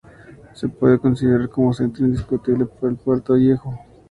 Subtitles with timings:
[0.55, 3.79] Se puede considerar como centro indiscutible del Puerto Viejo.